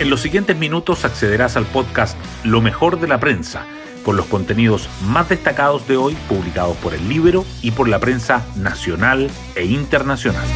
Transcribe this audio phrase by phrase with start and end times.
[0.00, 3.66] En los siguientes minutos accederás al podcast Lo mejor de la prensa,
[4.04, 8.46] con los contenidos más destacados de hoy publicados por el libro y por la prensa
[8.54, 10.46] nacional e internacional.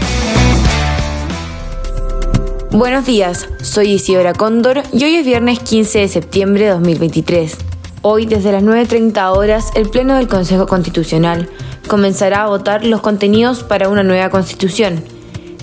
[2.70, 7.58] Buenos días, soy Isidora Cóndor y hoy es viernes 15 de septiembre de 2023.
[8.02, 11.50] Hoy, desde las 9.30 horas, el Pleno del Consejo Constitucional
[11.88, 15.02] comenzará a votar los contenidos para una nueva constitución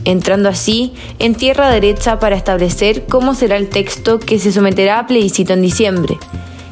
[0.09, 5.07] entrando así en tierra derecha para establecer cómo será el texto que se someterá a
[5.07, 6.17] plebiscito en diciembre.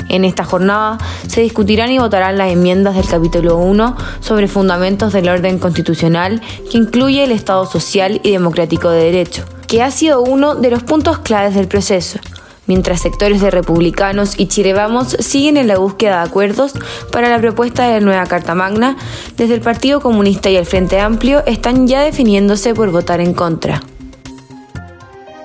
[0.10, 0.98] En esta jornada
[1.28, 6.78] se discutirán y votarán las enmiendas del capítulo 1 sobre fundamentos del orden constitucional que
[6.78, 11.20] incluye el Estado social y democrático de derecho, que ha sido uno de los puntos
[11.20, 12.20] claves del proceso
[12.68, 16.74] mientras sectores de republicanos y Chile Vamos siguen en la búsqueda de acuerdos
[17.12, 18.98] para la propuesta de la nueva Carta Magna,
[19.36, 23.82] desde el Partido Comunista y el Frente Amplio están ya definiéndose por votar en contra.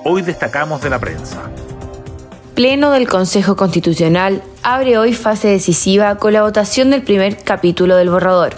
[0.04, 1.42] Hoy destacamos de la prensa.
[2.54, 8.10] Pleno del Consejo Constitucional abre hoy fase decisiva con la votación del primer capítulo del
[8.10, 8.54] borrador.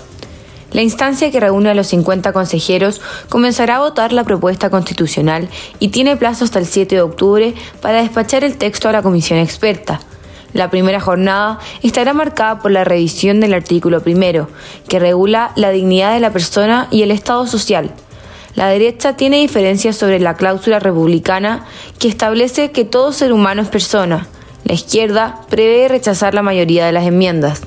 [0.75, 5.89] La instancia que reúne a los 50 consejeros comenzará a votar la propuesta constitucional y
[5.89, 10.01] tiene plazo hasta el 7 de octubre para despachar el texto a la comisión experta.
[10.53, 14.49] La primera jornada estará marcada por la revisión del artículo primero,
[14.89, 17.93] que regula la dignidad de la persona y el Estado social.
[18.57, 21.65] La derecha tiene diferencias sobre la cláusula republicana
[22.01, 24.27] que establece que todo ser humano es persona.
[24.65, 27.63] La izquierda prevé rechazar la mayoría de las enmiendas.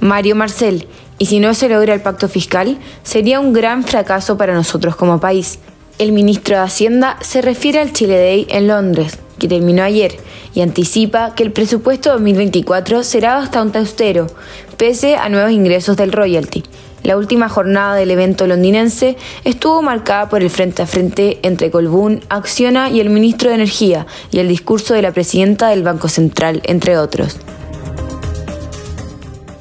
[0.00, 0.86] Mario Marcel,
[1.18, 5.20] y si no se logra el pacto fiscal, sería un gran fracaso para nosotros como
[5.20, 5.58] país.
[5.98, 10.16] El ministro de Hacienda se refiere al Chile Day en Londres, que terminó ayer,
[10.54, 14.28] y anticipa que el presupuesto 2024 será bastante austero,
[14.76, 16.62] pese a nuevos ingresos del royalty.
[17.02, 22.20] La última jornada del evento londinense estuvo marcada por el frente a frente entre Colbún,
[22.28, 26.60] Acciona y el ministro de Energía y el discurso de la presidenta del Banco Central,
[26.64, 27.38] entre otros.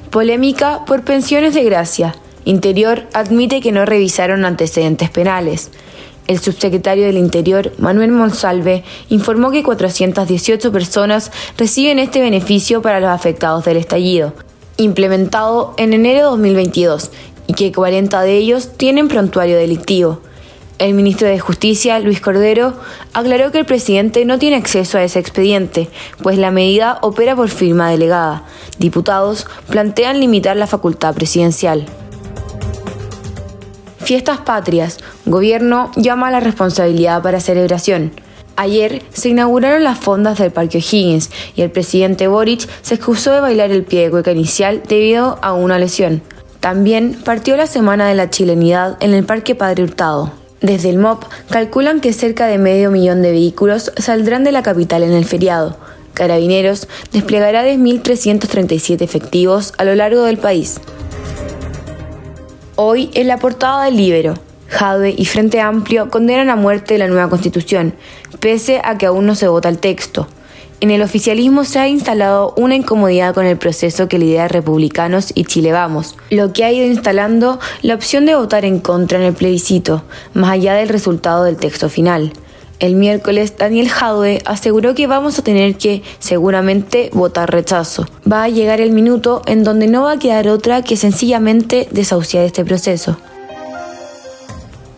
[0.10, 2.16] Polémica por pensiones de gracia.
[2.46, 5.70] Interior admite que no revisaron antecedentes penales.
[6.28, 13.10] El subsecretario del Interior, Manuel Monsalve, informó que 418 personas reciben este beneficio para los
[13.10, 14.34] afectados del estallido,
[14.78, 17.12] implementado en enero de 2022,
[17.48, 20.22] y que 40 de ellos tienen prontuario delictivo.
[20.80, 22.74] El ministro de Justicia, Luis Cordero,
[23.14, 25.90] aclaró que el presidente no tiene acceso a ese expediente,
[26.22, 28.44] pues la medida opera por firma delegada.
[28.78, 31.88] Diputados plantean limitar la facultad presidencial.
[33.98, 35.00] Fiestas patrias.
[35.26, 38.12] Gobierno llama a la responsabilidad para celebración.
[38.56, 43.42] Ayer se inauguraron las fondas del Parque O'Higgins y el presidente Boric se excusó de
[43.42, 46.22] bailar el pie de cueca inicial debido a una lesión.
[46.60, 50.47] También partió la Semana de la Chilenidad en el Parque Padre Hurtado.
[50.62, 55.04] Desde el MOP calculan que cerca de medio millón de vehículos saldrán de la capital
[55.04, 55.78] en el feriado.
[56.14, 60.82] Carabineros desplegará 10.337 efectivos a lo largo del país.
[62.76, 64.34] Hoy, en la portada del Libero,
[64.70, 67.94] Jadwe y Frente Amplio condenan a muerte la nueva constitución,
[68.40, 70.28] pese a que aún no se vota el texto.
[70.80, 75.46] En el oficialismo se ha instalado una incomodidad con el proceso que lidera Republicanos y
[75.46, 79.34] Chile Vamos, lo que ha ido instalando la opción de votar en contra en el
[79.34, 80.04] plebiscito,
[80.36, 82.32] más allá del resultado del texto final.
[82.78, 88.06] El miércoles, Daniel Jadwe aseguró que vamos a tener que, seguramente, votar rechazo.
[88.32, 92.44] Va a llegar el minuto en donde no va a quedar otra que sencillamente desahuciar
[92.44, 93.18] este proceso.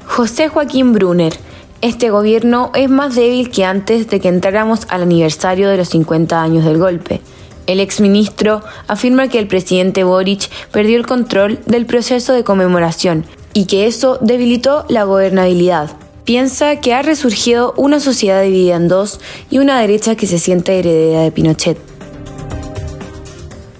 [0.06, 1.34] José Joaquín Brunner,
[1.82, 6.42] este gobierno es más débil que antes de que entráramos al aniversario de los 50
[6.42, 7.22] años del golpe.
[7.68, 13.66] El exministro afirma que el presidente Boric perdió el control del proceso de conmemoración y
[13.66, 15.92] que eso debilitó la gobernabilidad.
[16.26, 19.20] Piensa que ha resurgido una sociedad dividida en dos
[19.50, 21.78] y una derecha que se siente heredera de Pinochet.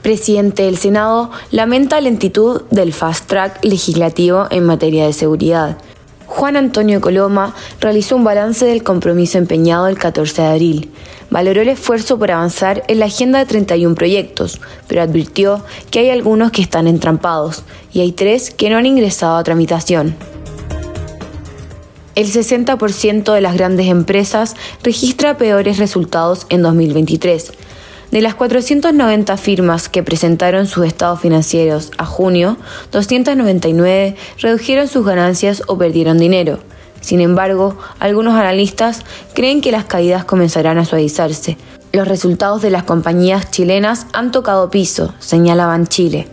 [0.02, 5.78] Presidente del Senado lamenta lentitud del fast track legislativo en materia de seguridad.
[6.40, 10.92] Juan Antonio Coloma realizó un balance del compromiso empeñado el 14 de abril.
[11.30, 15.62] Valoró el esfuerzo por avanzar en la agenda de 31 proyectos, pero advirtió
[15.92, 20.16] que hay algunos que están entrampados y hay tres que no han ingresado a tramitación.
[22.16, 27.52] El 60% de las grandes empresas registra peores resultados en 2023
[28.12, 32.58] de las 490 firmas que presentaron sus estados financieros a junio,
[32.92, 36.60] 299 redujeron sus ganancias o perdieron dinero.
[37.02, 39.04] Sin embargo, algunos analistas
[39.34, 41.58] creen que las caídas comenzarán a suavizarse.
[41.92, 46.28] Los resultados de las compañías chilenas han tocado piso, señalaban Chile.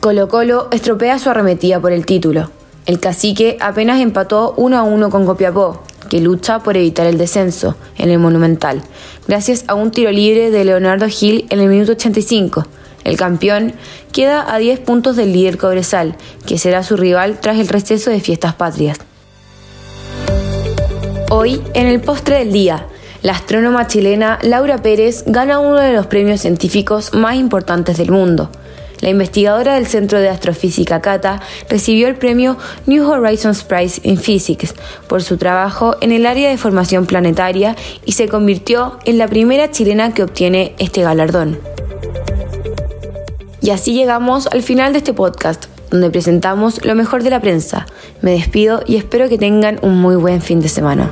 [0.00, 2.50] Colo Colo estropea su arremetida por el título.
[2.86, 7.76] El cacique apenas empató 1 a 1 con Copiapó, que lucha por evitar el descenso
[7.98, 8.82] en el Monumental,
[9.26, 12.66] gracias a un tiro libre de Leonardo Gil en el minuto 85.
[13.04, 13.74] El campeón
[14.12, 18.20] queda a 10 puntos del líder Cobresal, que será su rival tras el receso de
[18.20, 18.98] fiestas patrias.
[21.30, 22.86] Hoy, en el postre del día,
[23.22, 28.50] la astrónoma chilena Laura Pérez gana uno de los premios científicos más importantes del mundo.
[29.00, 32.56] La investigadora del Centro de Astrofísica CATA recibió el premio
[32.86, 34.74] New Horizons Prize in Physics
[35.06, 39.70] por su trabajo en el área de formación planetaria y se convirtió en la primera
[39.70, 41.58] chilena que obtiene este galardón.
[43.60, 47.86] Y así llegamos al final de este podcast, donde presentamos lo mejor de la prensa.
[48.22, 51.10] Me despido y espero que tengan un muy buen fin de semana.